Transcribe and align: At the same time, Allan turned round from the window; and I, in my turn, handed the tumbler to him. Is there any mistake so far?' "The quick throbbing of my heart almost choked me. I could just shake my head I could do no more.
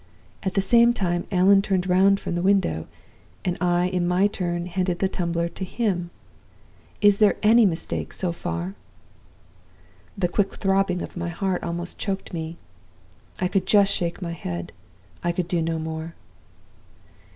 At 0.41 0.55
the 0.55 0.61
same 0.61 0.93
time, 0.93 1.27
Allan 1.31 1.61
turned 1.61 1.87
round 1.87 2.19
from 2.19 2.33
the 2.33 2.41
window; 2.41 2.87
and 3.45 3.55
I, 3.61 3.85
in 3.85 4.07
my 4.07 4.25
turn, 4.25 4.65
handed 4.65 4.97
the 4.97 5.07
tumbler 5.07 5.47
to 5.49 5.63
him. 5.63 6.09
Is 7.01 7.19
there 7.19 7.35
any 7.43 7.67
mistake 7.67 8.11
so 8.11 8.31
far?' 8.31 8.73
"The 10.17 10.27
quick 10.27 10.55
throbbing 10.55 11.03
of 11.03 11.15
my 11.15 11.29
heart 11.29 11.63
almost 11.63 11.99
choked 11.99 12.33
me. 12.33 12.57
I 13.39 13.47
could 13.47 13.67
just 13.67 13.93
shake 13.93 14.23
my 14.23 14.31
head 14.33 14.71
I 15.23 15.31
could 15.31 15.47
do 15.47 15.61
no 15.61 15.77
more. 15.77 16.15